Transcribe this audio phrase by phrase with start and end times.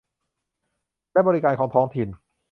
[1.13, 2.07] และบริการของท้องถิ่น